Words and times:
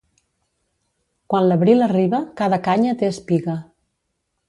Quan 1.35 1.45
l'abril 1.51 1.87
arriba 1.89 2.25
cada 2.43 2.61
canya 2.71 2.99
té 3.03 3.15
espiga. 3.15 3.61